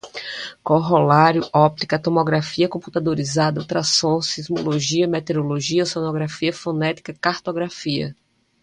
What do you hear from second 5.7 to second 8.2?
oceanografia, fonética, cartografia